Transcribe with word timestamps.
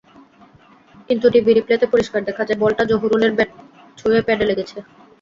কিন্তু 1.09 1.25
টিভি 1.33 1.51
রিপ্লেতে 1.51 1.85
পরিষ্কার 1.93 2.21
দেখা 2.29 2.43
যায়, 2.47 2.61
বলটা 2.63 2.83
জহুরুলের 2.91 3.31
ব্যাট 3.37 3.49
ছুঁয়ে 3.97 4.21
প্যাডে 4.27 4.45
লেগেছে। 4.49 4.77